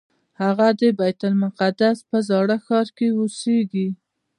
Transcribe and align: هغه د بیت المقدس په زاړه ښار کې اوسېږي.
هغه 0.41 0.67
د 0.79 0.81
بیت 0.99 1.19
المقدس 1.29 1.97
په 2.09 2.17
زاړه 2.29 2.57
ښار 2.65 2.87
کې 2.97 3.07
اوسېږي. 3.17 3.87